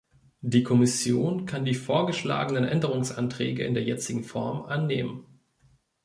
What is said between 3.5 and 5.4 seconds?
in der jetzigen Form annehmen.